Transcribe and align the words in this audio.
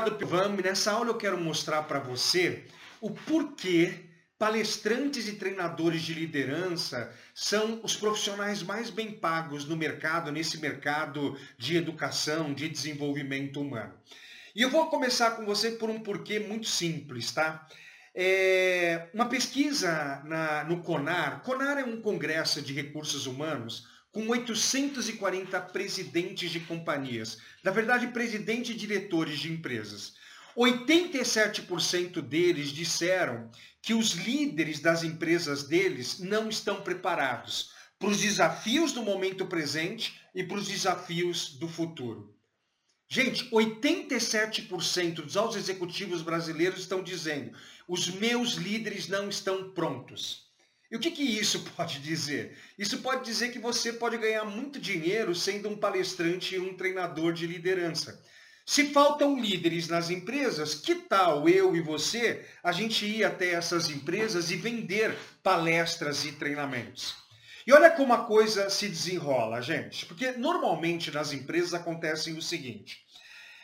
Vamos, 0.00 0.62
nessa 0.62 0.92
aula 0.92 1.08
eu 1.08 1.16
quero 1.16 1.36
mostrar 1.36 1.82
para 1.82 1.98
você 1.98 2.64
o 3.00 3.10
porquê 3.10 4.04
palestrantes 4.38 5.26
e 5.26 5.32
treinadores 5.32 6.02
de 6.02 6.14
liderança 6.14 7.12
são 7.34 7.80
os 7.82 7.96
profissionais 7.96 8.62
mais 8.62 8.90
bem 8.90 9.10
pagos 9.10 9.64
no 9.64 9.76
mercado, 9.76 10.30
nesse 10.30 10.58
mercado 10.58 11.36
de 11.58 11.76
educação, 11.76 12.54
de 12.54 12.68
desenvolvimento 12.68 13.60
humano. 13.60 13.92
E 14.54 14.62
eu 14.62 14.70
vou 14.70 14.86
começar 14.86 15.32
com 15.32 15.44
você 15.44 15.72
por 15.72 15.90
um 15.90 15.98
porquê 15.98 16.38
muito 16.38 16.68
simples, 16.68 17.32
tá? 17.32 17.66
É 18.14 19.08
uma 19.12 19.26
pesquisa 19.28 20.22
na, 20.24 20.62
no 20.62 20.80
CONAR. 20.80 21.42
CONAR 21.42 21.78
é 21.78 21.84
um 21.84 22.00
congresso 22.00 22.62
de 22.62 22.72
recursos 22.72 23.26
humanos 23.26 23.88
com 24.12 24.28
840 24.28 25.60
presidentes 25.60 26.50
de 26.50 26.60
companhias. 26.60 27.38
Na 27.62 27.70
verdade, 27.70 28.08
presidentes 28.08 28.74
e 28.74 28.78
diretores 28.78 29.38
de 29.38 29.52
empresas. 29.52 30.14
87% 30.56 32.20
deles 32.20 32.70
disseram 32.70 33.50
que 33.80 33.94
os 33.94 34.12
líderes 34.12 34.80
das 34.80 35.04
empresas 35.04 35.62
deles 35.62 36.18
não 36.18 36.48
estão 36.48 36.82
preparados 36.82 37.70
para 37.98 38.08
os 38.08 38.18
desafios 38.18 38.92
do 38.92 39.02
momento 39.02 39.46
presente 39.46 40.20
e 40.34 40.42
para 40.42 40.58
os 40.58 40.66
desafios 40.66 41.50
do 41.58 41.68
futuro. 41.68 42.34
Gente, 43.08 43.48
87% 43.50 45.22
dos 45.22 45.36
altos 45.36 45.56
executivos 45.56 46.22
brasileiros 46.22 46.80
estão 46.80 47.02
dizendo: 47.02 47.56
os 47.86 48.08
meus 48.08 48.54
líderes 48.54 49.08
não 49.08 49.28
estão 49.28 49.70
prontos. 49.70 50.47
E 50.90 50.96
o 50.96 51.00
que, 51.00 51.10
que 51.10 51.22
isso 51.22 51.60
pode 51.76 52.00
dizer? 52.00 52.56
Isso 52.78 52.98
pode 52.98 53.24
dizer 53.24 53.50
que 53.50 53.58
você 53.58 53.92
pode 53.92 54.16
ganhar 54.16 54.44
muito 54.44 54.80
dinheiro 54.80 55.34
sendo 55.34 55.68
um 55.68 55.76
palestrante 55.76 56.54
e 56.54 56.58
um 56.58 56.74
treinador 56.74 57.32
de 57.32 57.46
liderança. 57.46 58.22
Se 58.64 58.92
faltam 58.92 59.40
líderes 59.40 59.88
nas 59.88 60.10
empresas, 60.10 60.74
que 60.74 60.94
tal 60.94 61.48
eu 61.48 61.74
e 61.74 61.80
você 61.80 62.44
a 62.62 62.70
gente 62.70 63.06
ir 63.06 63.24
até 63.24 63.52
essas 63.52 63.88
empresas 63.88 64.50
e 64.50 64.56
vender 64.56 65.16
palestras 65.42 66.26
e 66.26 66.32
treinamentos? 66.32 67.14
E 67.66 67.72
olha 67.72 67.90
como 67.90 68.12
a 68.12 68.24
coisa 68.24 68.68
se 68.68 68.88
desenrola, 68.88 69.62
gente. 69.62 70.04
Porque 70.04 70.32
normalmente 70.32 71.10
nas 71.10 71.32
empresas 71.32 71.74
acontece 71.74 72.32
o 72.32 72.42
seguinte. 72.42 73.04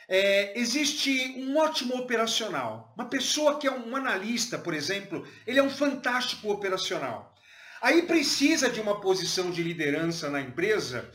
É, 0.08 0.58
existe 0.58 1.34
um 1.38 1.56
ótimo 1.56 1.96
operacional. 1.96 2.92
Uma 2.96 3.06
pessoa 3.06 3.58
que 3.58 3.66
é 3.66 3.70
um 3.72 3.96
analista, 3.96 4.58
por 4.58 4.74
exemplo, 4.74 5.26
ele 5.46 5.58
é 5.58 5.62
um 5.62 5.70
fantástico 5.70 6.50
operacional. 6.50 7.34
Aí 7.80 8.02
precisa 8.02 8.70
de 8.70 8.80
uma 8.80 9.00
posição 9.00 9.50
de 9.50 9.62
liderança 9.62 10.30
na 10.30 10.40
empresa. 10.40 11.10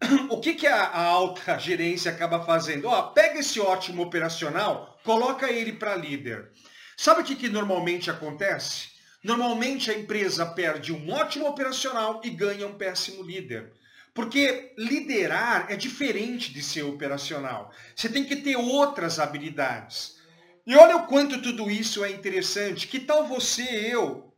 O 0.28 0.40
que, 0.40 0.54
que 0.54 0.66
a, 0.66 0.82
a 0.82 1.02
alta 1.04 1.56
gerência 1.60 2.10
acaba 2.10 2.44
fazendo? 2.44 2.88
Ó, 2.88 3.02
pega 3.02 3.38
esse 3.38 3.60
ótimo 3.60 4.02
operacional, 4.02 4.98
coloca 5.04 5.50
ele 5.50 5.72
para 5.72 5.94
líder. 5.94 6.50
Sabe 6.96 7.20
o 7.20 7.24
que, 7.24 7.36
que 7.36 7.48
normalmente 7.48 8.10
acontece? 8.10 8.88
Normalmente 9.22 9.90
a 9.90 9.98
empresa 9.98 10.44
perde 10.44 10.92
um 10.92 11.10
ótimo 11.10 11.46
operacional 11.46 12.20
e 12.22 12.30
ganha 12.30 12.66
um 12.66 12.74
péssimo 12.74 13.22
líder. 13.22 13.72
Porque 14.14 14.72
liderar 14.78 15.66
é 15.68 15.74
diferente 15.74 16.52
de 16.54 16.62
ser 16.62 16.84
operacional. 16.84 17.72
Você 17.96 18.08
tem 18.08 18.24
que 18.24 18.36
ter 18.36 18.56
outras 18.56 19.18
habilidades. 19.18 20.16
E 20.64 20.76
olha 20.76 20.96
o 20.96 21.06
quanto 21.08 21.42
tudo 21.42 21.68
isso 21.68 22.04
é 22.04 22.12
interessante. 22.12 22.86
Que 22.86 23.00
tal 23.00 23.26
você, 23.26 23.62
eu, 23.62 24.32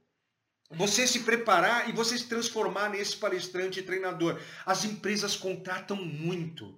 você 0.71 1.07
se 1.07 1.21
preparar 1.21 1.91
e 1.91 1.93
você 1.93 2.17
se 2.17 2.27
transformar 2.27 2.89
nesse 2.89 3.17
palestrante 3.17 3.81
e 3.81 3.83
treinador? 3.83 4.41
As 4.65 4.87
empresas 4.87 5.37
contratam 5.37 5.97
muito. 5.97 6.77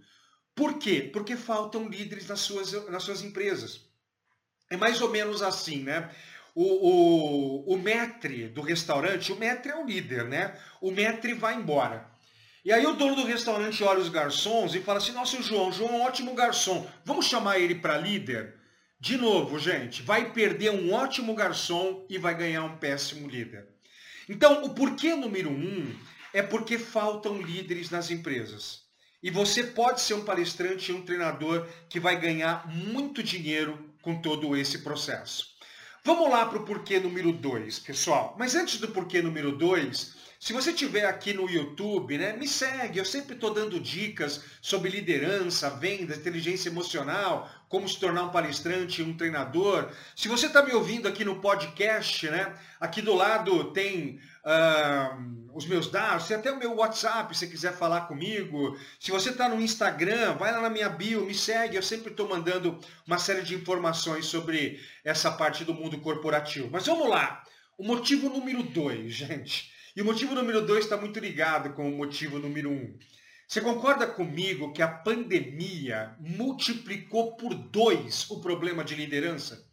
Por 0.53 0.77
quê? 0.77 1.09
Porque 1.13 1.37
faltam 1.37 1.89
líderes 1.89 2.27
nas 2.27 2.41
suas, 2.41 2.73
nas 2.91 3.05
suas 3.05 3.23
empresas. 3.23 3.81
É 4.69 4.77
mais 4.77 5.01
ou 5.01 5.09
menos 5.09 5.41
assim, 5.41 5.85
né? 5.85 6.11
O, 6.53 6.65
o, 6.65 7.75
o 7.75 7.79
maître 7.79 8.49
do 8.49 8.61
restaurante, 8.61 9.31
o 9.31 9.39
maître 9.39 9.71
é 9.71 9.77
o 9.77 9.87
líder, 9.87 10.25
né? 10.25 10.59
O 10.81 10.91
maître 10.91 11.33
vai 11.33 11.55
embora. 11.55 12.18
E 12.65 12.73
aí 12.73 12.85
o 12.87 12.95
dono 12.95 13.17
do 13.17 13.25
restaurante 13.25 13.83
olha 13.85 14.01
os 14.01 14.09
garçons 14.09 14.75
e 14.75 14.81
fala 14.81 14.99
assim, 14.99 15.13
nossa, 15.13 15.39
o 15.39 15.43
João, 15.43 15.69
o 15.69 15.73
João 15.73 15.91
é 15.91 15.93
um 15.95 16.03
ótimo 16.03 16.35
garçom, 16.35 16.87
vamos 17.05 17.27
chamar 17.27 17.59
ele 17.59 17.77
para 17.77 17.99
líder? 17.99 18.55
De 19.01 19.17
novo, 19.17 19.59
gente, 19.59 20.03
vai 20.03 20.33
perder 20.33 20.71
um 20.71 20.93
ótimo 20.93 21.35
garçom 21.35 22.05
e 22.09 22.19
vai 22.19 22.35
ganhar 22.35 22.65
um 22.65 22.77
péssimo 22.79 23.29
líder. 23.29 23.69
Então, 24.29 24.65
o 24.65 24.75
porquê 24.75 25.15
número 25.15 25.51
um 25.51 25.95
é 26.35 26.43
porque 26.43 26.79
faltam 26.79 27.41
líderes 27.41 27.91
nas 27.91 28.11
empresas. 28.11 28.83
E 29.23 29.31
você 29.31 29.63
pode 29.63 30.01
ser 30.01 30.15
um 30.15 30.25
palestrante 30.25 30.91
e 30.91 30.95
um 30.95 31.03
treinador 31.03 31.67
que 31.89 32.01
vai 32.01 32.21
ganhar 32.21 32.69
muito 32.69 33.23
dinheiro 33.23 33.93
com 34.03 34.21
todo 34.21 34.57
esse 34.57 34.79
processo. 34.79 35.47
Vamos 36.05 36.31
lá 36.31 36.47
para 36.47 36.59
o 36.59 36.65
porquê 36.65 36.99
número 36.99 37.33
dois, 37.33 37.79
pessoal. 37.79 38.37
Mas 38.39 38.55
antes 38.55 38.79
do 38.79 38.89
porquê 38.89 39.23
número 39.23 39.53
dois, 39.53 40.17
se 40.41 40.53
você 40.53 40.71
estiver 40.71 41.05
aqui 41.05 41.35
no 41.35 41.51
YouTube, 41.51 42.17
né, 42.17 42.33
me 42.33 42.47
segue. 42.47 43.01
Eu 43.01 43.05
sempre 43.05 43.35
estou 43.35 43.53
dando 43.53 43.81
dicas 43.81 44.45
sobre 44.63 44.89
liderança, 44.89 45.69
venda, 45.69 46.15
inteligência 46.15 46.69
emocional, 46.69 47.51
como 47.69 47.89
se 47.89 47.99
tornar 47.99 48.23
um 48.23 48.31
palestrante, 48.31 49.03
um 49.03 49.17
treinador. 49.17 49.91
Se 50.15 50.29
você 50.29 50.47
está 50.47 50.63
me 50.63 50.73
ouvindo 50.73 51.09
aqui 51.09 51.25
no 51.25 51.41
podcast, 51.41 52.31
né, 52.31 52.55
aqui 52.79 53.03
do 53.03 53.17
lado 53.17 53.73
tem 53.73 54.21
uh, 54.45 55.51
os 55.53 55.67
meus 55.67 55.91
dados, 55.91 56.29
tem 56.29 56.37
até 56.37 56.53
o 56.53 56.59
meu 56.59 56.77
WhatsApp, 56.77 57.37
se 57.37 57.49
quiser 57.49 57.73
falar 57.73 58.03
comigo. 58.03 58.79
Se 59.01 59.11
você 59.11 59.31
está 59.31 59.49
no 59.49 59.61
Instagram, 59.61 60.35
vai 60.35 60.53
lá 60.53 60.61
na 60.61 60.71
minha 60.71 60.89
bio, 60.89 61.27
me 61.27 61.35
segue. 61.35 61.75
Eu 61.75 61.83
sempre 61.83 62.13
estou 62.13 62.29
mandando 62.29 62.79
uma 63.05 63.19
série 63.19 63.43
de 63.43 63.57
informações 63.57 64.27
sobre 64.27 64.81
essa 65.05 65.33
parte 65.33 65.65
do 65.65 65.75
mundo 65.75 65.99
corporativo. 65.99 66.69
Mas 66.71 66.87
vamos 66.87 67.09
lá. 67.09 67.43
O 67.77 67.83
motivo 67.83 68.29
número 68.29 68.63
dois, 68.63 69.13
gente. 69.15 69.77
E 69.99 70.01
o 70.01 70.05
motivo 70.05 70.33
número 70.33 70.65
dois 70.65 70.85
está 70.85 70.97
muito 70.97 71.19
ligado 71.19 71.73
com 71.73 71.89
o 71.89 71.97
motivo 71.97 72.39
número 72.39 72.71
um. 72.71 72.97
Você 73.49 73.61
concorda 73.61 74.07
comigo 74.07 74.73
que 74.73 74.81
a 74.81 74.87
pandemia 74.87 76.15
multiplicou 76.21 77.33
por 77.37 77.53
dois 77.53 78.31
o 78.31 78.41
problema 78.41 78.85
de 78.85 78.95
liderança? 78.95 79.67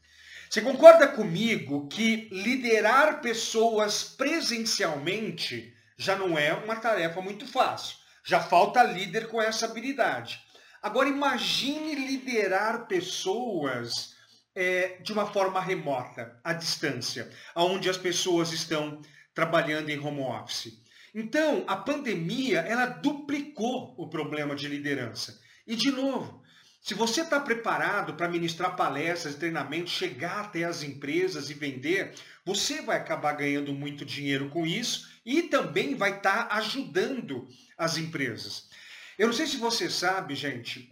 Você 0.50 0.64
concorda 0.64 1.08
comigo 1.08 1.88
que 1.90 2.28
liderar 2.32 3.22
pessoas 3.22 4.04
presencialmente 4.04 5.72
já 5.96 6.16
não 6.16 6.36
é 6.36 6.54
uma 6.54 6.78
tarefa 6.78 7.22
muito 7.22 7.46
fácil? 7.46 7.96
Já 8.24 8.40
falta 8.40 8.82
líder 8.82 9.28
com 9.28 9.40
essa 9.40 9.68
habilidade. 9.68 10.42
Agora 10.82 11.08
imagine 11.08 11.94
liderar 11.94 12.88
pessoas 12.88 14.16
é, 14.56 14.98
de 15.04 15.14
uma 15.14 15.28
forma 15.28 15.62
remota, 15.62 16.40
à 16.44 16.52
distância, 16.52 17.30
onde 17.56 17.88
as 17.88 17.98
pessoas 17.98 18.52
estão 18.52 19.04
trabalhando 19.36 19.90
em 19.90 20.00
home 20.00 20.22
office. 20.22 20.82
Então, 21.14 21.64
a 21.68 21.76
pandemia, 21.76 22.62
ela 22.62 22.88
duplicou 22.88 23.94
o 23.98 24.10
problema 24.10 24.56
de 24.56 24.68
liderança. 24.68 25.40
E, 25.68 25.76
de 25.76 25.92
novo, 25.92 26.44
se 26.82 26.94
você 26.94 27.22
está 27.22 27.40
preparado 27.40 28.16
para 28.16 28.28
ministrar 28.28 28.76
palestras, 28.76 29.36
treinamentos, 29.36 29.94
chegar 29.94 30.46
até 30.46 30.64
as 30.64 30.84
empresas 30.84 31.50
e 31.50 31.54
vender, 31.54 32.14
você 32.46 32.82
vai 32.82 32.98
acabar 32.98 33.34
ganhando 33.34 33.74
muito 33.74 34.06
dinheiro 34.06 34.50
com 34.50 34.66
isso 34.66 35.10
e 35.26 35.44
também 35.44 35.96
vai 35.96 36.18
estar 36.18 36.48
tá 36.48 36.56
ajudando 36.58 37.48
as 37.78 37.98
empresas. 37.98 38.70
Eu 39.18 39.28
não 39.28 39.34
sei 39.34 39.48
se 39.48 39.58
você 39.58 39.90
sabe, 39.90 40.36
gente, 40.36 40.92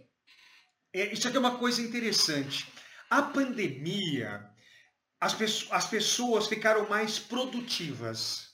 é, 0.92 1.12
isso 1.12 1.28
aqui 1.28 1.36
é 1.36 1.40
uma 1.40 1.58
coisa 1.58 1.82
interessante. 1.82 2.66
A 3.08 3.22
pandemia, 3.22 4.44
as, 5.24 5.66
as 5.70 5.86
pessoas 5.86 6.46
ficaram 6.46 6.86
mais 6.86 7.18
produtivas. 7.18 8.50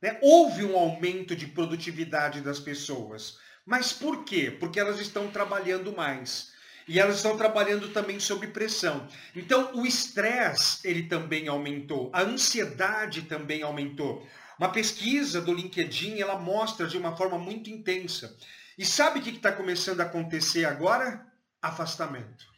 Né? 0.00 0.16
Houve 0.22 0.64
um 0.64 0.76
aumento 0.76 1.34
de 1.34 1.48
produtividade 1.48 2.40
das 2.40 2.60
pessoas. 2.60 3.38
Mas 3.64 3.92
por 3.92 4.24
quê? 4.24 4.56
Porque 4.60 4.78
elas 4.78 5.00
estão 5.00 5.28
trabalhando 5.28 5.96
mais. 5.96 6.52
E 6.86 7.00
elas 7.00 7.16
estão 7.16 7.36
trabalhando 7.36 7.88
também 7.88 8.20
sob 8.20 8.46
pressão. 8.46 9.08
Então, 9.34 9.74
o 9.74 9.84
estresse, 9.84 10.86
ele 10.86 11.08
também 11.08 11.48
aumentou. 11.48 12.08
A 12.12 12.22
ansiedade 12.22 13.22
também 13.22 13.62
aumentou. 13.62 14.24
Uma 14.56 14.70
pesquisa 14.70 15.40
do 15.40 15.52
LinkedIn, 15.52 16.20
ela 16.20 16.38
mostra 16.38 16.86
de 16.86 16.96
uma 16.96 17.16
forma 17.16 17.36
muito 17.36 17.68
intensa. 17.68 18.36
E 18.78 18.84
sabe 18.86 19.18
o 19.18 19.22
que 19.22 19.30
está 19.30 19.50
começando 19.50 20.00
a 20.00 20.04
acontecer 20.04 20.64
agora? 20.66 21.26
Afastamento. 21.60 22.55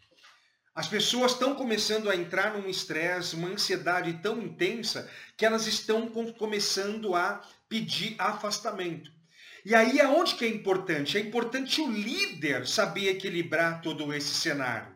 As 0.78 0.86
pessoas 0.86 1.32
estão 1.32 1.56
começando 1.56 2.08
a 2.08 2.14
entrar 2.14 2.56
num 2.56 2.68
estresse, 2.68 3.34
uma 3.34 3.48
ansiedade 3.48 4.12
tão 4.22 4.40
intensa 4.40 5.10
que 5.36 5.44
elas 5.44 5.66
estão 5.66 6.06
começando 6.38 7.16
a 7.16 7.42
pedir 7.68 8.14
afastamento. 8.16 9.10
E 9.64 9.74
aí 9.74 10.00
aonde 10.00 10.36
que 10.36 10.44
é 10.44 10.48
importante? 10.48 11.18
É 11.18 11.20
importante 11.20 11.80
o 11.80 11.90
líder 11.90 12.64
saber 12.64 13.08
equilibrar 13.08 13.82
todo 13.82 14.14
esse 14.14 14.32
cenário. 14.32 14.94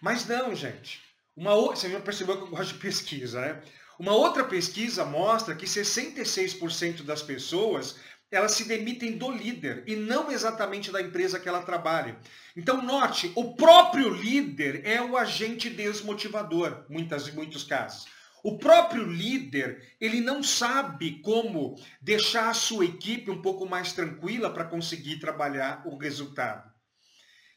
Mas 0.00 0.26
não, 0.26 0.56
gente. 0.56 1.02
Uma 1.36 1.52
outra, 1.52 1.76
você 1.76 1.90
já 1.90 2.00
percebeu 2.00 2.38
que 2.38 2.44
eu 2.44 2.56
gosto 2.56 2.72
de 2.72 2.80
pesquisa, 2.80 3.42
né? 3.42 3.62
Uma 3.98 4.14
outra 4.14 4.44
pesquisa 4.44 5.04
mostra 5.04 5.54
que 5.54 5.66
66% 5.66 7.02
das 7.02 7.22
pessoas 7.22 7.96
elas 8.30 8.52
se 8.52 8.64
demitem 8.64 9.18
do 9.18 9.30
líder 9.30 9.82
e 9.86 9.96
não 9.96 10.30
exatamente 10.30 10.92
da 10.92 11.02
empresa 11.02 11.40
que 11.40 11.48
ela 11.48 11.62
trabalha. 11.62 12.18
Então, 12.56 12.80
note, 12.82 13.32
o 13.34 13.54
próprio 13.54 14.08
líder 14.08 14.86
é 14.86 15.02
o 15.02 15.16
agente 15.16 15.68
desmotivador, 15.68 16.84
muitas 16.88 17.26
e 17.26 17.32
muitos 17.32 17.64
casos. 17.64 18.06
O 18.42 18.56
próprio 18.56 19.04
líder, 19.04 19.96
ele 20.00 20.20
não 20.20 20.42
sabe 20.42 21.20
como 21.20 21.76
deixar 22.00 22.48
a 22.48 22.54
sua 22.54 22.86
equipe 22.86 23.30
um 23.30 23.42
pouco 23.42 23.66
mais 23.66 23.92
tranquila 23.92 24.50
para 24.50 24.64
conseguir 24.64 25.18
trabalhar 25.18 25.82
o 25.84 25.98
resultado. 25.98 26.70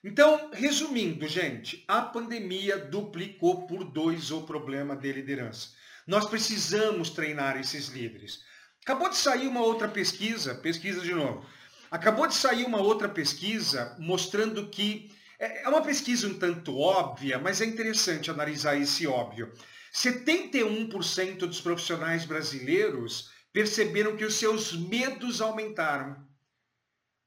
Então, 0.04 0.52
resumindo, 0.52 1.26
gente, 1.28 1.86
a 1.88 2.02
pandemia 2.02 2.78
duplicou 2.78 3.66
por 3.66 3.86
dois 3.86 4.32
o 4.32 4.42
problema 4.42 4.98
de 4.98 5.14
liderança. 5.14 5.70
Nós 6.06 6.30
precisamos 6.30 7.10
treinar 7.12 7.58
esses 7.58 7.88
líderes. 7.88 8.44
Acabou 8.84 9.10
de 9.10 9.18
sair 9.18 9.48
uma 9.48 9.62
outra 9.62 9.88
pesquisa, 9.88 10.56
pesquisa 10.56 11.02
de 11.02 11.14
novo. 11.14 11.46
Acabou 11.90 12.28
de 12.28 12.36
sair 12.36 12.66
uma 12.66 12.82
outra 12.82 13.08
pesquisa 13.08 13.96
mostrando 13.98 14.68
que 14.68 15.10
é, 15.40 15.64
é 15.64 15.70
uma 15.70 15.82
pesquisa 15.82 16.28
um 16.28 16.38
tanto 16.38 16.78
óbvia, 16.78 17.40
mas 17.40 17.62
é 17.62 17.66
interessante 17.66 18.30
analisar 18.30 18.76
esse 18.78 19.08
óbvio. 19.08 19.52
71% 19.94 21.38
dos 21.40 21.62
profissionais 21.62 22.26
brasileiros 22.26 23.32
perceberam 23.54 24.18
que 24.18 24.26
os 24.26 24.36
seus 24.36 24.74
medos 24.74 25.40
aumentaram. 25.40 26.18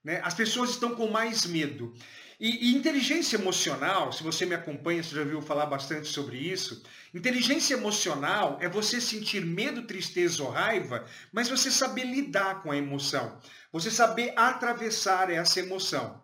Né? 0.03 0.21
As 0.25 0.35
pessoas 0.35 0.71
estão 0.71 0.95
com 0.95 1.09
mais 1.09 1.47
medo. 1.47 1.95
E, 2.39 2.69
e, 2.69 2.77
inteligência 2.77 3.37
emocional, 3.37 4.13
se 4.13 4.23
você 4.23 4.45
me 4.45 4.55
acompanha, 4.55 5.03
você 5.03 5.15
já 5.15 5.23
ouviu 5.23 5.41
falar 5.41 5.65
bastante 5.67 6.07
sobre 6.09 6.37
isso. 6.37 6.83
Inteligência 7.15 7.75
emocional 7.75 8.59
é 8.61 8.69
você 8.69 9.01
sentir 9.01 9.45
medo, 9.45 9.87
tristeza 9.87 10.43
ou 10.43 10.51
raiva, 10.51 11.07
mas 11.33 11.49
você 11.49 11.71
saber 11.71 12.05
lidar 12.05 12.63
com 12.63 12.71
a 12.71 12.77
emoção. 12.77 13.39
Você 13.73 13.91
saber 13.91 14.35
atravessar 14.37 15.31
essa 15.31 15.61
emoção. 15.61 16.23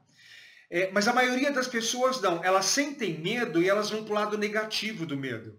É, 0.70 0.90
mas 0.92 1.08
a 1.08 1.14
maioria 1.14 1.50
das 1.50 1.66
pessoas 1.66 2.20
não. 2.20 2.44
Elas 2.44 2.66
sentem 2.66 3.18
medo 3.18 3.62
e 3.62 3.68
elas 3.68 3.88
vão 3.88 4.04
para 4.04 4.12
o 4.12 4.14
lado 4.14 4.36
negativo 4.36 5.06
do 5.06 5.16
medo. 5.16 5.58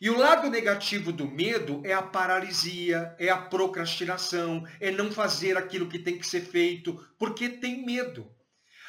E 0.00 0.10
o 0.10 0.18
lado 0.18 0.50
negativo 0.50 1.12
do 1.12 1.28
medo 1.28 1.80
é 1.84 1.92
a 1.92 2.02
paralisia, 2.02 3.14
é 3.20 3.28
a 3.28 3.38
procrastinação, 3.38 4.66
é 4.80 4.90
não 4.90 5.12
fazer 5.12 5.56
aquilo 5.56 5.88
que 5.88 5.98
tem 5.98 6.18
que 6.18 6.26
ser 6.26 6.40
feito, 6.40 7.00
porque 7.16 7.48
tem 7.48 7.86
medo. 7.86 8.28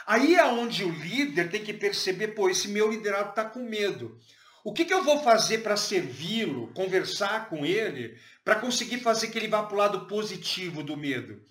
Aí 0.06 0.36
é 0.36 0.46
onde 0.46 0.84
o 0.84 0.92
líder 0.92 1.50
tem 1.50 1.64
que 1.64 1.74
perceber, 1.74 2.30
pô, 2.30 2.50
esse 2.50 2.68
meu 2.68 2.92
liderado 2.92 3.30
está 3.30 3.46
com 3.46 3.64
medo. 3.64 4.20
O 4.64 4.74
que, 4.74 4.86
que 4.86 4.94
eu 4.94 5.04
vou 5.04 5.22
fazer 5.22 5.60
para 5.60 5.76
servi-lo, 5.76 6.68
conversar 6.74 7.50
com 7.50 7.66
ele, 7.66 8.18
para 8.44 8.56
conseguir 8.56 9.00
fazer 9.00 9.28
que 9.28 9.38
ele 9.38 9.48
vá 9.48 9.64
para 9.64 9.76
o 9.76 9.78
lado 9.78 10.08
positivo 10.08 10.82
do 10.82 10.96
medo? 10.96 11.42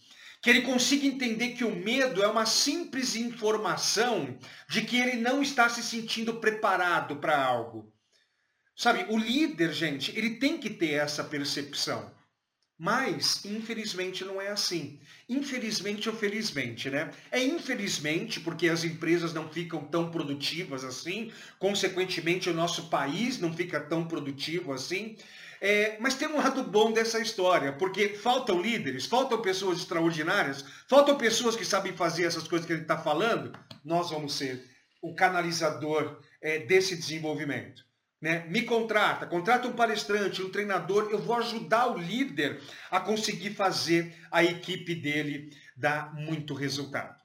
Que 0.40 0.50
ele 0.50 0.62
consiga 0.62 1.06
entender 1.06 1.50
que 1.50 1.64
o 1.64 1.74
medo 1.74 2.22
é 2.22 2.26
uma 2.26 2.46
simples 2.46 3.14
informação 3.14 4.38
de 4.68 4.82
que 4.82 4.98
ele 4.98 5.16
não 5.16 5.42
está 5.42 5.68
se 5.68 5.82
sentindo 5.82 6.40
preparado 6.40 7.16
para 7.16 7.42
algo. 7.42 7.92
Sabe, 8.74 9.06
o 9.10 9.18
líder, 9.18 9.72
gente, 9.72 10.16
ele 10.16 10.36
tem 10.36 10.58
que 10.58 10.70
ter 10.70 10.94
essa 10.94 11.22
percepção. 11.22 12.10
Mas, 12.84 13.44
infelizmente, 13.44 14.24
não 14.24 14.42
é 14.42 14.48
assim. 14.48 14.98
Infelizmente 15.28 16.08
ou 16.08 16.16
felizmente, 16.16 16.90
né? 16.90 17.12
É 17.30 17.40
infelizmente 17.40 18.40
porque 18.40 18.68
as 18.68 18.82
empresas 18.82 19.32
não 19.32 19.48
ficam 19.48 19.84
tão 19.84 20.10
produtivas 20.10 20.82
assim, 20.82 21.30
consequentemente 21.60 22.50
o 22.50 22.52
nosso 22.52 22.88
país 22.88 23.38
não 23.38 23.52
fica 23.52 23.78
tão 23.78 24.04
produtivo 24.08 24.72
assim. 24.72 25.16
É, 25.60 25.96
mas 26.00 26.16
tem 26.16 26.26
um 26.26 26.38
lado 26.38 26.64
bom 26.64 26.90
dessa 26.90 27.20
história, 27.20 27.72
porque 27.72 28.08
faltam 28.08 28.60
líderes, 28.60 29.06
faltam 29.06 29.40
pessoas 29.40 29.78
extraordinárias, 29.78 30.64
faltam 30.88 31.16
pessoas 31.16 31.54
que 31.54 31.64
sabem 31.64 31.92
fazer 31.92 32.24
essas 32.24 32.48
coisas 32.48 32.66
que 32.66 32.72
gente 32.72 32.82
está 32.82 32.98
falando. 32.98 33.52
Nós 33.84 34.10
vamos 34.10 34.34
ser 34.34 34.68
o 35.00 35.14
canalizador 35.14 36.20
é, 36.40 36.58
desse 36.58 36.96
desenvolvimento. 36.96 37.84
Né? 38.22 38.46
Me 38.48 38.62
contrata, 38.62 39.26
contrata 39.26 39.66
um 39.66 39.72
palestrante, 39.72 40.40
um 40.40 40.48
treinador, 40.48 41.08
eu 41.10 41.18
vou 41.18 41.34
ajudar 41.38 41.88
o 41.88 41.98
líder 41.98 42.62
a 42.88 43.00
conseguir 43.00 43.50
fazer 43.50 44.16
a 44.30 44.44
equipe 44.44 44.94
dele 44.94 45.50
dar 45.76 46.14
muito 46.14 46.54
resultado. 46.54 47.20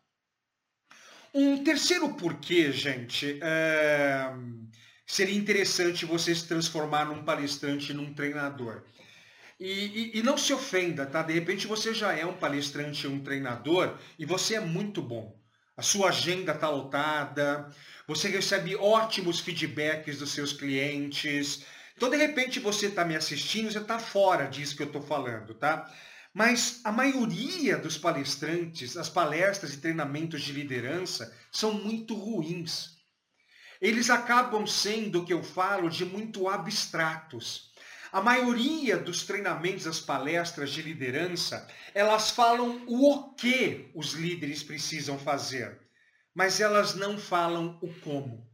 Um 1.32 1.64
terceiro 1.64 2.16
porquê, 2.16 2.72
gente, 2.72 3.38
é... 3.44 4.34
seria 5.06 5.38
interessante 5.38 6.04
você 6.04 6.34
se 6.34 6.48
transformar 6.48 7.06
num 7.06 7.24
palestrante, 7.24 7.94
num 7.94 8.12
treinador. 8.16 8.84
E, 9.60 9.70
e, 9.70 10.20
e, 10.20 10.24
não 10.24 10.36
se 10.36 10.52
ofenda, 10.52 11.06
tá? 11.06 11.22
De 11.22 11.34
repente 11.34 11.68
você 11.68 11.94
já 11.94 12.12
é 12.14 12.26
um 12.26 12.38
palestrante, 12.38 13.08
um 13.08 13.20
treinador 13.20 14.00
e 14.18 14.26
você 14.26 14.56
é 14.56 14.60
muito 14.60 15.00
bom. 15.02 15.40
A 15.76 15.84
sua 15.84 16.10
agenda 16.10 16.54
está 16.54 16.70
lotada, 16.70 17.70
você 18.08 18.30
recebe 18.30 18.74
ótimos 18.78 19.42
feedbacks 19.42 20.20
dos 20.20 20.32
seus 20.32 20.54
clientes. 20.54 21.66
Então, 21.96 22.10
de 22.10 22.16
repente, 22.16 22.58
você 22.58 22.88
está 22.88 23.04
me 23.04 23.18
assistindo, 23.18 23.70
você 23.70 23.80
está 23.80 24.00
fora 24.00 24.46
disso 24.46 24.78
que 24.78 24.84
eu 24.84 24.88
estou 24.88 25.02
falando, 25.02 25.54
tá? 25.54 25.94
Mas 26.34 26.80
a 26.86 26.92
maioria 26.92 27.78
dos 27.78 27.98
palestrantes, 27.98 28.96
as 28.96 29.10
palestras 29.10 29.74
e 29.74 29.82
treinamentos 29.82 30.42
de 30.42 30.54
liderança 30.54 31.36
são 31.52 31.74
muito 31.74 32.16
ruins. 32.16 32.96
Eles 33.82 34.10
acabam 34.10 34.66
sendo, 34.66 35.22
o 35.22 35.26
que 35.26 35.34
eu 35.34 35.44
falo, 35.44 35.90
de 35.90 36.06
muito 36.06 36.48
abstratos. 36.48 37.74
A 38.12 38.22
maioria 38.22 38.98
dos 38.98 39.24
treinamentos, 39.24 39.86
as 39.86 40.00
palestras 40.00 40.72
de 40.72 40.82
liderança, 40.82 41.68
elas 41.94 42.32
falam 42.32 42.86
o 42.88 43.34
que 43.34 43.92
os 43.94 44.14
líderes 44.14 44.64
precisam 44.64 45.20
fazer 45.20 45.87
mas 46.38 46.62
elas 46.62 46.94
não 46.94 47.18
falam 47.18 47.80
o 47.82 47.92
como. 48.02 48.48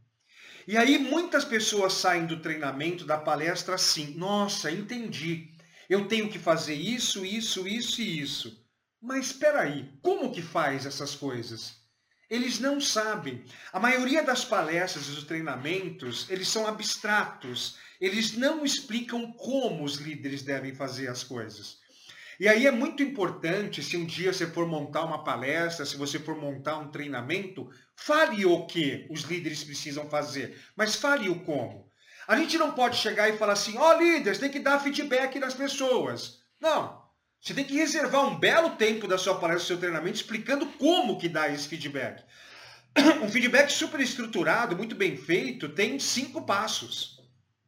E 0.66 0.74
aí 0.74 0.96
muitas 0.96 1.44
pessoas 1.44 1.92
saem 1.92 2.24
do 2.24 2.40
treinamento, 2.40 3.04
da 3.04 3.18
palestra 3.18 3.74
assim, 3.74 4.14
nossa, 4.16 4.70
entendi. 4.70 5.50
Eu 5.86 6.08
tenho 6.08 6.30
que 6.30 6.38
fazer 6.38 6.72
isso, 6.72 7.26
isso, 7.26 7.68
isso 7.68 8.00
e 8.00 8.20
isso. 8.20 8.66
Mas 9.02 9.26
espera 9.26 9.60
aí, 9.60 9.92
como 10.00 10.32
que 10.32 10.40
faz 10.40 10.86
essas 10.86 11.14
coisas? 11.14 11.74
Eles 12.30 12.58
não 12.58 12.80
sabem. 12.80 13.44
A 13.70 13.78
maioria 13.78 14.22
das 14.22 14.46
palestras 14.46 15.06
e 15.06 15.10
dos 15.10 15.24
treinamentos, 15.24 16.24
eles 16.30 16.48
são 16.48 16.66
abstratos. 16.66 17.76
Eles 18.00 18.32
não 18.32 18.64
explicam 18.64 19.30
como 19.32 19.84
os 19.84 19.96
líderes 19.96 20.40
devem 20.40 20.74
fazer 20.74 21.08
as 21.08 21.22
coisas. 21.22 21.83
E 22.38 22.48
aí 22.48 22.66
é 22.66 22.70
muito 22.70 23.02
importante, 23.02 23.82
se 23.82 23.96
um 23.96 24.04
dia 24.04 24.32
você 24.32 24.46
for 24.46 24.66
montar 24.66 25.04
uma 25.04 25.22
palestra, 25.22 25.86
se 25.86 25.96
você 25.96 26.18
for 26.18 26.36
montar 26.36 26.78
um 26.78 26.90
treinamento, 26.90 27.70
fale 27.94 28.44
o 28.44 28.66
que 28.66 29.06
os 29.10 29.22
líderes 29.22 29.62
precisam 29.62 30.08
fazer, 30.08 30.60
mas 30.76 30.96
fale 30.96 31.28
o 31.28 31.40
como. 31.44 31.88
A 32.26 32.36
gente 32.36 32.58
não 32.58 32.72
pode 32.72 32.96
chegar 32.96 33.28
e 33.28 33.36
falar 33.36 33.52
assim, 33.52 33.76
ó 33.76 33.90
oh, 33.90 33.98
líderes, 33.98 34.38
tem 34.38 34.50
que 34.50 34.58
dar 34.58 34.80
feedback 34.80 35.38
nas 35.38 35.54
pessoas. 35.54 36.40
Não. 36.60 37.04
Você 37.40 37.52
tem 37.52 37.64
que 37.64 37.74
reservar 37.74 38.26
um 38.26 38.38
belo 38.38 38.70
tempo 38.70 39.06
da 39.06 39.18
sua 39.18 39.34
palestra, 39.34 39.64
do 39.64 39.66
seu 39.66 39.78
treinamento, 39.78 40.16
explicando 40.16 40.66
como 40.66 41.18
que 41.18 41.28
dá 41.28 41.48
esse 41.48 41.68
feedback. 41.68 42.24
Um 43.22 43.28
feedback 43.28 43.70
super 43.70 44.00
estruturado, 44.00 44.76
muito 44.76 44.94
bem 44.94 45.16
feito, 45.16 45.68
tem 45.68 45.98
cinco 45.98 46.46
passos. 46.46 47.20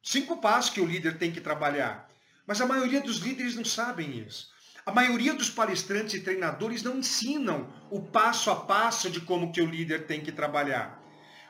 Cinco 0.02 0.38
passos 0.38 0.70
que 0.70 0.80
o 0.80 0.86
líder 0.86 1.18
tem 1.18 1.30
que 1.30 1.40
trabalhar. 1.40 2.08
Mas 2.46 2.60
a 2.60 2.66
maioria 2.66 3.00
dos 3.00 3.18
líderes 3.18 3.56
não 3.56 3.64
sabem 3.64 4.18
isso. 4.20 4.55
A 4.86 4.92
maioria 4.92 5.34
dos 5.34 5.50
palestrantes 5.50 6.14
e 6.14 6.20
treinadores 6.20 6.84
não 6.84 6.98
ensinam 6.98 7.68
o 7.90 8.00
passo 8.00 8.52
a 8.52 8.54
passo 8.54 9.10
de 9.10 9.20
como 9.20 9.50
que 9.50 9.60
o 9.60 9.66
líder 9.66 10.06
tem 10.06 10.20
que 10.20 10.30
trabalhar. 10.30 11.02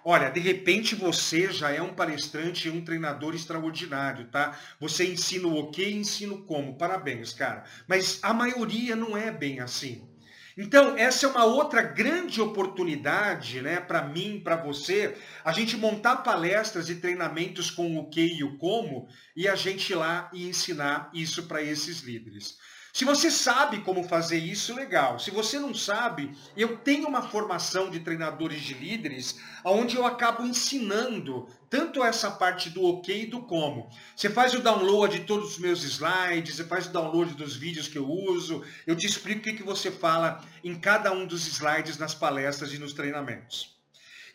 Olha, 0.03 0.31
de 0.31 0.41
repente 0.41 0.95
você 0.95 1.53
já 1.53 1.71
é 1.71 1.83
um 1.83 1.93
palestrante 1.93 2.67
e 2.67 2.71
um 2.71 2.83
treinador 2.83 3.35
extraordinário, 3.35 4.29
tá? 4.29 4.59
Você 4.81 5.05
ensina 5.05 5.49
o 5.49 5.71
que, 5.71 5.87
ensina 5.87 6.33
o 6.33 6.45
como. 6.45 6.79
Parabéns, 6.79 7.35
cara. 7.35 7.65
Mas 7.87 8.21
a 8.23 8.33
maioria 8.33 8.97
não 8.97 9.15
é 9.15 9.31
bem 9.31 9.61
assim. 9.61 10.09
Então, 10.57 10.97
essa 10.97 11.27
é 11.27 11.29
uma 11.29 11.45
outra 11.45 11.83
grande 11.83 12.41
oportunidade, 12.41 13.61
né, 13.61 13.79
para 13.79 14.03
mim, 14.03 14.41
para 14.43 14.57
você, 14.57 15.15
a 15.45 15.53
gente 15.53 15.77
montar 15.77 16.17
palestras 16.23 16.89
e 16.89 16.95
treinamentos 16.95 17.71
com 17.71 17.99
o 17.99 18.09
que 18.09 18.39
e 18.39 18.43
o 18.43 18.57
como 18.57 19.07
e 19.37 19.47
a 19.47 19.55
gente 19.55 19.93
ir 19.93 19.97
lá 19.97 20.31
e 20.33 20.49
ensinar 20.49 21.11
isso 21.13 21.43
para 21.43 21.61
esses 21.61 22.01
líderes. 22.01 22.57
Se 22.97 23.05
você 23.05 23.31
sabe 23.31 23.83
como 23.83 24.09
fazer 24.09 24.39
isso, 24.39 24.75
legal. 24.75 25.19
Se 25.19 25.31
você 25.31 25.59
não 25.59 25.75
sabe, 25.75 26.35
eu 26.57 26.79
tenho 26.79 27.07
uma 27.07 27.21
formação 27.21 27.91
de 27.91 28.01
treinadores 28.01 28.63
de 28.63 28.73
líderes, 28.73 29.39
onde 29.63 29.97
eu 29.97 30.07
acabo 30.07 30.47
ensinando 30.47 31.47
tanto 31.69 32.03
essa 32.03 32.31
parte 32.31 32.71
do 32.71 32.83
ok 32.83 33.25
e 33.25 33.27
do 33.27 33.43
como. 33.43 33.91
Você 34.17 34.31
faz 34.31 34.55
o 34.55 34.61
download 34.61 35.19
de 35.19 35.27
todos 35.27 35.51
os 35.51 35.59
meus 35.59 35.85
slides, 35.85 36.57
você 36.57 36.65
faz 36.65 36.87
o 36.87 36.91
download 36.91 37.35
dos 37.35 37.55
vídeos 37.55 37.87
que 37.87 37.99
eu 37.99 38.09
uso, 38.11 38.65
eu 38.87 38.97
te 38.97 39.07
explico 39.07 39.41
o 39.41 39.43
que, 39.43 39.53
que 39.53 39.63
você 39.63 39.91
fala 39.91 40.43
em 40.65 40.75
cada 40.75 41.13
um 41.13 41.27
dos 41.27 41.47
slides 41.47 41.99
nas 41.99 42.15
palestras 42.15 42.73
e 42.73 42.79
nos 42.79 42.95
treinamentos. 42.95 43.77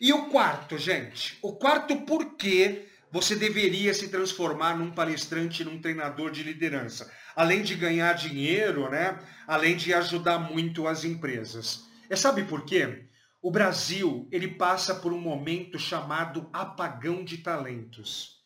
E 0.00 0.12
o 0.12 0.26
quarto, 0.26 0.78
gente, 0.78 1.36
o 1.42 1.52
quarto 1.52 1.96
porquê 2.02 2.86
você 3.10 3.34
deveria 3.34 3.92
se 3.92 4.06
transformar 4.06 4.78
num 4.78 4.92
palestrante, 4.92 5.64
num 5.64 5.80
treinador 5.80 6.30
de 6.30 6.44
liderança. 6.44 7.10
Além 7.34 7.62
de 7.62 7.74
ganhar 7.74 8.12
dinheiro, 8.14 8.90
né? 8.90 9.18
Além 9.46 9.76
de 9.76 9.92
ajudar 9.94 10.38
muito 10.38 10.86
as 10.86 11.04
empresas. 11.04 11.84
E 12.08 12.16
sabe 12.16 12.44
por 12.44 12.64
quê? 12.64 13.06
O 13.40 13.50
Brasil, 13.50 14.28
ele 14.30 14.48
passa 14.48 14.94
por 14.94 15.12
um 15.12 15.20
momento 15.20 15.78
chamado 15.78 16.48
apagão 16.52 17.24
de 17.24 17.38
talentos. 17.38 18.40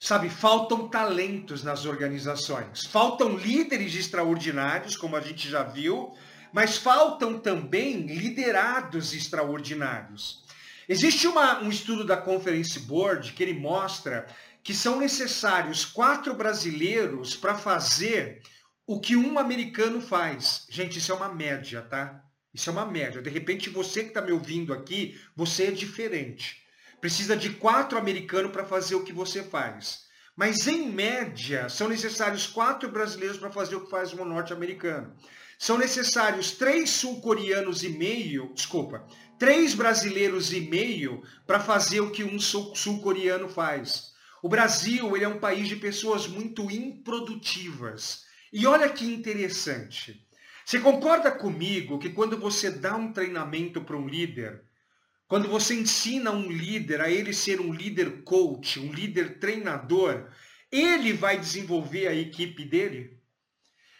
Sabe, 0.00 0.28
faltam 0.28 0.88
talentos 0.88 1.62
nas 1.62 1.86
organizações. 1.86 2.84
Faltam 2.86 3.36
líderes 3.36 3.94
extraordinários, 3.94 4.96
como 4.96 5.16
a 5.16 5.20
gente 5.20 5.48
já 5.48 5.62
viu, 5.62 6.12
mas 6.52 6.76
faltam 6.76 7.38
também 7.38 8.06
liderados 8.06 9.14
extraordinários. 9.14 10.44
Existe 10.88 11.26
uma, 11.26 11.60
um 11.62 11.70
estudo 11.70 12.04
da 12.04 12.16
Conference 12.16 12.78
Board 12.80 13.32
que 13.32 13.42
ele 13.42 13.54
mostra 13.54 14.26
que 14.64 14.72
são 14.72 14.98
necessários 14.98 15.84
quatro 15.84 16.32
brasileiros 16.34 17.36
para 17.36 17.54
fazer 17.54 18.40
o 18.86 18.98
que 18.98 19.14
um 19.14 19.38
americano 19.38 20.00
faz. 20.00 20.66
Gente, 20.70 20.98
isso 20.98 21.12
é 21.12 21.14
uma 21.14 21.28
média, 21.28 21.82
tá? 21.82 22.24
Isso 22.52 22.70
é 22.70 22.72
uma 22.72 22.86
média. 22.86 23.20
De 23.20 23.28
repente, 23.28 23.68
você 23.68 24.02
que 24.02 24.08
está 24.08 24.22
me 24.22 24.32
ouvindo 24.32 24.72
aqui, 24.72 25.20
você 25.36 25.66
é 25.66 25.70
diferente. 25.70 26.62
Precisa 26.98 27.36
de 27.36 27.50
quatro 27.50 27.98
americanos 27.98 28.52
para 28.52 28.64
fazer 28.64 28.94
o 28.94 29.04
que 29.04 29.12
você 29.12 29.42
faz. 29.42 30.04
Mas, 30.34 30.66
em 30.66 30.90
média, 30.90 31.68
são 31.68 31.86
necessários 31.86 32.46
quatro 32.46 32.90
brasileiros 32.90 33.36
para 33.36 33.52
fazer 33.52 33.76
o 33.76 33.84
que 33.84 33.90
faz 33.90 34.14
um 34.14 34.24
norte-americano. 34.24 35.14
São 35.58 35.76
necessários 35.76 36.52
três 36.52 36.88
sul-coreanos 36.88 37.82
e 37.82 37.90
meio, 37.90 38.50
desculpa, 38.54 39.06
três 39.38 39.74
brasileiros 39.74 40.54
e 40.54 40.62
meio 40.62 41.22
para 41.46 41.60
fazer 41.60 42.00
o 42.00 42.10
que 42.10 42.24
um 42.24 42.38
sul-coreano 42.38 43.48
faz. 43.48 44.13
O 44.44 44.48
Brasil 44.50 45.16
ele 45.16 45.24
é 45.24 45.28
um 45.28 45.40
país 45.40 45.68
de 45.68 45.76
pessoas 45.76 46.26
muito 46.26 46.70
improdutivas. 46.70 48.26
E 48.52 48.66
olha 48.66 48.90
que 48.90 49.06
interessante. 49.06 50.22
Você 50.66 50.78
concorda 50.80 51.32
comigo 51.32 51.98
que 51.98 52.10
quando 52.10 52.36
você 52.36 52.70
dá 52.70 52.94
um 52.94 53.10
treinamento 53.10 53.80
para 53.80 53.96
um 53.96 54.06
líder, 54.06 54.62
quando 55.26 55.48
você 55.48 55.74
ensina 55.74 56.30
um 56.30 56.52
líder 56.52 57.00
a 57.00 57.10
ele 57.10 57.32
ser 57.32 57.58
um 57.58 57.72
líder 57.72 58.22
coach, 58.22 58.78
um 58.78 58.92
líder 58.92 59.38
treinador, 59.38 60.30
ele 60.70 61.14
vai 61.14 61.40
desenvolver 61.40 62.08
a 62.08 62.14
equipe 62.14 62.66
dele? 62.66 63.18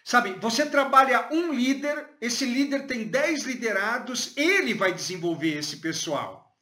Sabe, 0.04 0.34
você 0.40 0.66
trabalha 0.66 1.26
um 1.32 1.54
líder, 1.54 2.10
esse 2.20 2.44
líder 2.44 2.86
tem 2.86 3.08
10 3.08 3.44
liderados, 3.44 4.36
ele 4.36 4.74
vai 4.74 4.92
desenvolver 4.92 5.56
esse 5.56 5.78
pessoal. 5.78 6.54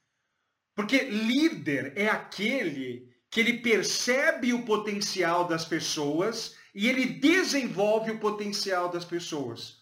Porque 0.72 0.98
líder 1.02 1.94
é 1.96 2.06
aquele 2.06 3.11
que 3.32 3.40
ele 3.40 3.54
percebe 3.54 4.52
o 4.52 4.62
potencial 4.62 5.48
das 5.48 5.64
pessoas 5.64 6.54
e 6.74 6.86
ele 6.86 7.06
desenvolve 7.06 8.10
o 8.10 8.20
potencial 8.20 8.90
das 8.90 9.06
pessoas. 9.06 9.78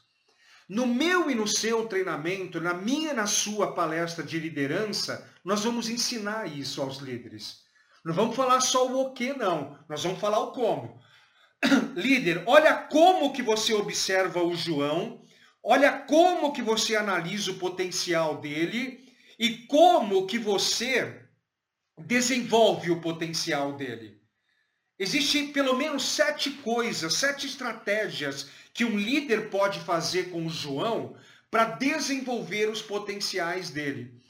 No 0.68 0.86
meu 0.86 1.28
e 1.28 1.34
no 1.34 1.48
seu 1.48 1.88
treinamento, 1.88 2.60
na 2.60 2.72
minha 2.72 3.10
e 3.10 3.14
na 3.14 3.26
sua 3.26 3.74
palestra 3.74 4.22
de 4.22 4.38
liderança, 4.38 5.28
nós 5.44 5.64
vamos 5.64 5.88
ensinar 5.88 6.46
isso 6.46 6.80
aos 6.80 6.98
líderes. 6.98 7.62
Não 8.04 8.14
vamos 8.14 8.36
falar 8.36 8.60
só 8.60 8.86
o 8.86 9.00
o 9.00 9.12
que, 9.14 9.32
não. 9.32 9.76
Nós 9.88 10.04
vamos 10.04 10.20
falar 10.20 10.38
o 10.38 10.52
como. 10.52 11.02
Líder, 11.96 12.44
olha 12.46 12.72
como 12.74 13.32
que 13.32 13.42
você 13.42 13.74
observa 13.74 14.44
o 14.44 14.54
João, 14.54 15.24
olha 15.60 15.90
como 15.90 16.52
que 16.52 16.62
você 16.62 16.94
analisa 16.94 17.50
o 17.50 17.58
potencial 17.58 18.40
dele 18.40 19.12
e 19.40 19.66
como 19.66 20.24
que 20.28 20.38
você 20.38 21.19
desenvolve 22.06 22.90
o 22.90 23.00
potencial 23.00 23.72
dele. 23.72 24.20
Existem 24.98 25.52
pelo 25.52 25.76
menos 25.76 26.04
sete 26.04 26.50
coisas, 26.50 27.14
sete 27.14 27.46
estratégias 27.46 28.48
que 28.74 28.84
um 28.84 28.98
líder 28.98 29.48
pode 29.48 29.80
fazer 29.80 30.30
com 30.30 30.46
o 30.46 30.50
João 30.50 31.16
para 31.50 31.64
desenvolver 31.64 32.68
os 32.68 32.82
potenciais 32.82 33.70
dele. 33.70 34.20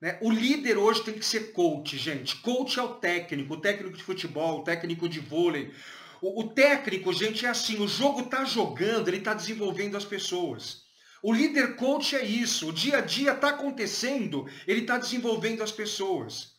Né? 0.00 0.18
O 0.20 0.30
líder 0.30 0.78
hoje 0.78 1.04
tem 1.04 1.14
que 1.14 1.24
ser 1.24 1.52
coach, 1.52 1.96
gente. 1.96 2.36
Coach 2.36 2.78
é 2.78 2.82
o 2.82 2.94
técnico, 2.94 3.54
o 3.54 3.60
técnico 3.60 3.96
de 3.96 4.02
futebol, 4.02 4.60
o 4.60 4.64
técnico 4.64 5.08
de 5.08 5.20
vôlei. 5.20 5.72
O, 6.20 6.40
o 6.40 6.48
técnico, 6.48 7.12
gente, 7.12 7.46
é 7.46 7.50
assim, 7.50 7.80
o 7.80 7.88
jogo 7.88 8.22
está 8.22 8.44
jogando, 8.44 9.08
ele 9.08 9.18
está 9.18 9.34
desenvolvendo 9.34 9.96
as 9.96 10.04
pessoas. 10.04 10.82
O 11.22 11.32
líder 11.32 11.76
coach 11.76 12.16
é 12.16 12.24
isso, 12.24 12.70
o 12.70 12.72
dia 12.72 12.98
a 12.98 13.00
dia 13.02 13.32
está 13.32 13.50
acontecendo, 13.50 14.48
ele 14.66 14.80
está 14.80 14.96
desenvolvendo 14.96 15.62
as 15.62 15.70
pessoas. 15.70 16.49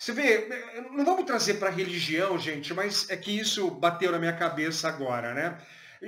Você 0.00 0.14
vê, 0.14 0.48
não 0.92 1.04
vamos 1.04 1.26
trazer 1.26 1.58
para 1.58 1.68
a 1.68 1.72
religião, 1.72 2.38
gente, 2.38 2.72
mas 2.72 3.10
é 3.10 3.16
que 3.18 3.38
isso 3.38 3.70
bateu 3.70 4.10
na 4.10 4.18
minha 4.18 4.32
cabeça 4.32 4.88
agora, 4.88 5.34
né? 5.34 5.58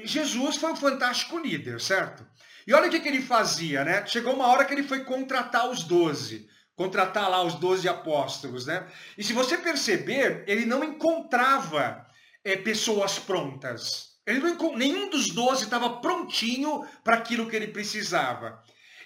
Jesus 0.03 0.57
foi 0.57 0.73
um 0.73 0.77
fantástico 0.77 1.39
líder, 1.39 1.79
certo? 1.79 2.27
E 2.67 2.73
olha 2.73 2.89
o 2.89 2.91
que, 2.91 3.01
que 3.01 3.09
ele 3.09 3.21
fazia, 3.21 3.85
né? 3.85 4.07
Chegou 4.07 4.33
uma 4.33 4.47
hora 4.47 4.65
que 4.65 4.73
ele 4.73 4.83
foi 4.83 5.05
contratar 5.05 5.69
os 5.69 5.85
doze, 5.85 6.49
contratar 6.75 7.29
lá 7.29 7.43
os 7.43 7.57
doze 7.57 7.87
apóstolos, 7.87 8.65
né? 8.65 8.89
E 9.19 9.23
se 9.23 9.35
você 9.35 9.59
perceber, 9.59 10.43
ele 10.47 10.65
não 10.65 10.83
encontrava 10.83 12.07
é, 12.43 12.57
pessoas 12.57 13.19
prontas. 13.19 14.13
Ele 14.27 14.39
não, 14.39 14.75
nenhum 14.75 15.11
dos 15.11 15.29
doze 15.29 15.65
estava 15.65 16.01
prontinho 16.01 16.83
para 17.05 17.17
aquilo 17.17 17.47
que 17.47 17.57
ele 17.57 17.69
precisava. 17.69 18.59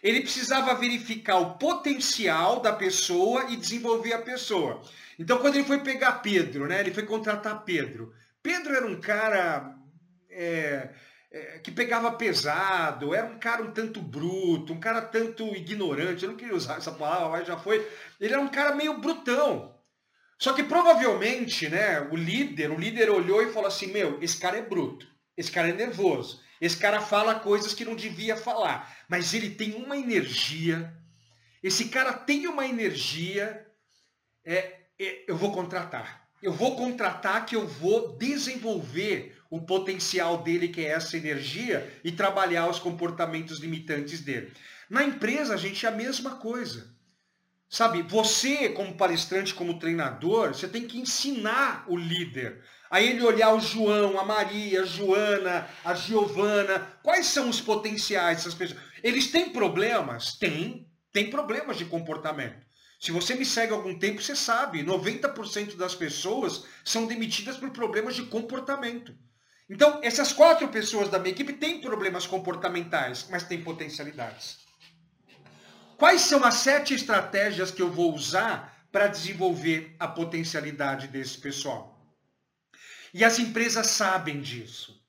Ele 0.07 0.21
precisava 0.21 0.73
verificar 0.77 1.37
o 1.39 1.59
potencial 1.59 2.61
da 2.61 2.73
pessoa 2.73 3.47
e 3.51 3.57
desenvolver 3.57 4.13
a 4.13 4.23
pessoa. 4.23 4.81
Então, 5.19 5.39
quando 5.39 5.57
ele 5.57 5.65
foi 5.65 5.81
pegar 5.81 6.21
Pedro, 6.23 6.69
né, 6.69 6.79
ele 6.79 6.95
foi 6.95 7.03
contratar 7.05 7.65
Pedro. 7.65 8.15
Pedro 8.41 8.73
era 8.73 8.87
um 8.87 9.01
cara 9.01 9.77
é, 10.31 10.91
é, 11.33 11.59
que 11.59 11.73
pegava 11.73 12.13
pesado, 12.13 13.17
era 13.17 13.27
um 13.27 13.37
cara 13.41 13.65
um 13.65 13.73
tanto 13.73 14.01
bruto, 14.01 14.73
um 14.73 14.79
cara 14.79 15.03
tanto 15.03 15.45
ignorante. 15.57 16.23
Eu 16.23 16.31
não 16.31 16.37
queria 16.37 16.55
usar 16.55 16.77
essa 16.77 16.93
palavra, 16.93 17.31
mas 17.31 17.49
já 17.49 17.59
foi. 17.59 17.85
Ele 18.21 18.33
era 18.33 18.41
um 18.41 18.49
cara 18.49 18.77
meio 18.77 19.01
brutão. 19.01 19.75
Só 20.39 20.53
que 20.53 20.63
provavelmente, 20.63 21.69
né, 21.69 22.03
o 22.13 22.15
líder, 22.15 22.71
o 22.71 22.79
líder 22.79 23.11
olhou 23.11 23.43
e 23.43 23.53
falou 23.53 23.67
assim: 23.67 23.89
"Meu, 23.89 24.23
esse 24.23 24.39
cara 24.39 24.57
é 24.57 24.63
bruto. 24.63 25.05
Esse 25.37 25.51
cara 25.51 25.71
é 25.71 25.73
nervoso. 25.73 26.46
Esse 26.61 26.77
cara 26.77 27.01
fala 27.01 27.35
coisas 27.41 27.75
que 27.75 27.85
não 27.85 27.95
devia 27.95 28.37
falar, 28.37 28.97
mas 29.09 29.35
ele 29.35 29.51
tem 29.51 29.75
uma 29.75 29.97
energia. 29.97 30.93
Esse 31.63 31.89
cara 31.89 32.13
tem 32.13 32.47
uma 32.47 32.67
energia. 32.67 33.67
É, 34.45 34.81
é, 34.99 35.25
eu 35.29 35.37
vou 35.37 35.53
contratar. 35.53 36.29
Eu 36.43 36.53
vou 36.53 36.77
contratar 36.77 37.45
que 37.45 37.57
eu 37.57 37.67
vou 37.67 38.17
desenvolver 38.17 39.37
o 39.51 39.61
potencial 39.61 40.43
dele, 40.43 40.69
que 40.69 40.81
é 40.81 40.91
essa 40.91 41.17
energia, 41.17 42.01
e 42.05 42.13
trabalhar 42.13 42.69
os 42.69 42.79
comportamentos 42.79 43.61
limitantes 43.61 44.21
dele. 44.21 44.53
Na 44.89 45.03
empresa, 45.03 45.55
a 45.55 45.57
gente 45.57 45.85
é 45.85 45.89
a 45.89 45.93
mesma 45.93 46.37
coisa. 46.37 46.96
Sabe, 47.69 48.03
você 48.03 48.69
como 48.71 48.97
palestrante, 48.97 49.53
como 49.53 49.79
treinador, 49.79 50.55
você 50.55 50.69
tem 50.69 50.87
que 50.87 50.99
ensinar 50.99 51.85
o 51.89 51.97
líder. 51.97 52.63
A 52.89 53.01
ele 53.01 53.23
olhar 53.23 53.53
o 53.53 53.61
João, 53.61 54.19
a 54.19 54.25
Maria, 54.25 54.83
a 54.83 54.87
Joana, 54.87 55.69
a 55.85 55.93
Giovana. 55.95 56.99
Quais 57.03 57.27
são 57.27 57.49
os 57.49 57.61
potenciais 57.61 58.39
dessas 58.39 58.55
pessoas? 58.55 58.81
Eles 59.03 59.31
têm 59.31 59.51
problemas? 59.51 60.35
Tem. 60.35 60.89
Tem 61.13 61.29
problemas 61.29 61.77
de 61.77 61.85
comportamento. 61.87 62.65
Se 63.01 63.11
você 63.11 63.35
me 63.35 63.45
segue 63.45 63.73
há 63.73 63.77
algum 63.77 63.99
tempo, 63.99 64.23
você 64.23 64.37
sabe, 64.37 64.85
90% 64.85 65.77
das 65.77 65.95
pessoas 65.95 66.65
são 66.85 67.07
demitidas 67.07 67.57
por 67.57 67.71
problemas 67.71 68.15
de 68.15 68.25
comportamento. 68.25 69.15
Então, 69.69 70.01
essas 70.03 70.33
quatro 70.33 70.69
pessoas 70.69 71.09
da 71.09 71.19
minha 71.19 71.33
equipe 71.33 71.53
têm 71.53 71.81
problemas 71.81 72.27
comportamentais, 72.27 73.27
mas 73.29 73.43
têm 73.43 73.63
potencialidades. 73.63 74.66
Quais 75.97 76.23
são 76.23 76.45
as 76.45 76.55
sete 76.55 76.95
estratégias 76.95 77.71
que 77.71 77.81
eu 77.81 77.91
vou 77.91 78.15
usar 78.15 78.87
para 78.93 79.07
desenvolver 79.07 79.97
a 79.99 80.07
potencialidade 80.07 81.09
desse 81.09 81.39
pessoal? 81.39 81.97
E 83.15 83.25
as 83.25 83.39
empresas 83.39 83.87
sabem 83.87 84.41
disso. 84.41 85.03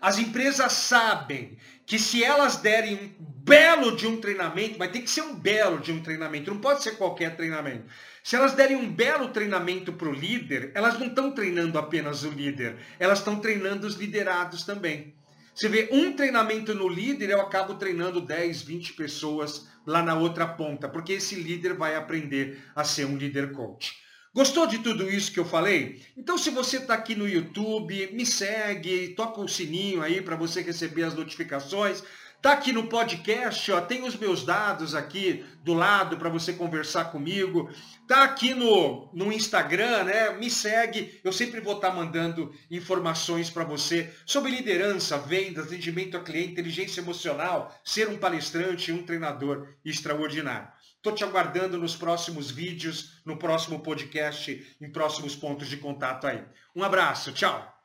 As 0.00 0.18
empresas 0.18 0.72
sabem 0.72 1.58
que 1.84 1.98
se 1.98 2.24
elas 2.24 2.56
derem 2.56 2.94
um 2.94 3.14
belo 3.18 3.94
de 3.94 4.06
um 4.06 4.18
treinamento, 4.18 4.78
vai 4.78 4.90
ter 4.90 5.02
que 5.02 5.10
ser 5.10 5.20
um 5.20 5.34
belo 5.34 5.78
de 5.78 5.92
um 5.92 6.02
treinamento, 6.02 6.50
não 6.50 6.60
pode 6.60 6.82
ser 6.82 6.92
qualquer 6.92 7.36
treinamento. 7.36 7.84
Se 8.24 8.34
elas 8.34 8.54
derem 8.54 8.76
um 8.76 8.90
belo 8.90 9.28
treinamento 9.28 9.92
para 9.92 10.08
o 10.08 10.12
líder, 10.12 10.72
elas 10.74 10.98
não 10.98 11.08
estão 11.08 11.32
treinando 11.32 11.78
apenas 11.78 12.22
o 12.22 12.30
líder, 12.30 12.78
elas 12.98 13.18
estão 13.18 13.40
treinando 13.40 13.86
os 13.86 13.96
liderados 13.96 14.64
também. 14.64 15.14
Você 15.54 15.68
vê 15.68 15.90
um 15.92 16.14
treinamento 16.14 16.74
no 16.74 16.88
líder, 16.88 17.28
eu 17.28 17.40
acabo 17.40 17.74
treinando 17.74 18.22
10, 18.22 18.62
20 18.62 18.94
pessoas 18.94 19.68
lá 19.86 20.02
na 20.02 20.14
outra 20.14 20.46
ponta, 20.46 20.88
porque 20.88 21.14
esse 21.14 21.34
líder 21.34 21.74
vai 21.74 21.96
aprender 21.96 22.62
a 22.74 22.84
ser 22.84 23.04
um 23.06 23.16
líder 23.16 23.52
coach. 23.52 23.94
Gostou 24.32 24.64
de 24.66 24.78
tudo 24.78 25.10
isso 25.10 25.32
que 25.32 25.40
eu 25.40 25.44
falei? 25.44 26.00
Então, 26.16 26.38
se 26.38 26.50
você 26.50 26.76
está 26.76 26.94
aqui 26.94 27.16
no 27.16 27.28
YouTube, 27.28 28.12
me 28.12 28.24
segue, 28.24 29.08
toca 29.16 29.40
o 29.40 29.48
sininho 29.48 30.02
aí 30.02 30.22
para 30.22 30.36
você 30.36 30.62
receber 30.62 31.02
as 31.02 31.14
notificações. 31.14 32.04
Tá 32.42 32.52
aqui 32.52 32.72
no 32.72 32.86
podcast, 32.86 33.70
ó, 33.70 33.82
tem 33.82 34.02
os 34.02 34.16
meus 34.16 34.44
dados 34.46 34.94
aqui 34.94 35.44
do 35.62 35.74
lado 35.74 36.16
para 36.16 36.30
você 36.30 36.54
conversar 36.54 37.12
comigo. 37.12 37.68
Tá 38.08 38.24
aqui 38.24 38.54
no, 38.54 39.10
no 39.12 39.30
Instagram, 39.30 40.04
né? 40.04 40.30
Me 40.32 40.48
segue, 40.48 41.20
eu 41.22 41.34
sempre 41.34 41.60
vou 41.60 41.74
estar 41.74 41.90
tá 41.90 41.94
mandando 41.94 42.50
informações 42.70 43.50
para 43.50 43.62
você 43.64 44.10
sobre 44.24 44.52
liderança, 44.52 45.18
vendas, 45.18 45.66
atendimento 45.66 46.16
a 46.16 46.20
cliente, 46.20 46.52
inteligência 46.52 47.02
emocional, 47.02 47.78
ser 47.84 48.08
um 48.08 48.16
palestrante, 48.16 48.90
um 48.90 49.04
treinador 49.04 49.68
extraordinário. 49.84 50.68
Estou 50.96 51.14
te 51.14 51.22
aguardando 51.22 51.76
nos 51.76 51.94
próximos 51.94 52.50
vídeos, 52.50 53.20
no 53.22 53.36
próximo 53.36 53.80
podcast, 53.80 54.76
em 54.80 54.90
próximos 54.90 55.36
pontos 55.36 55.68
de 55.68 55.76
contato 55.76 56.26
aí. 56.26 56.42
Um 56.74 56.82
abraço, 56.82 57.32
tchau! 57.32 57.79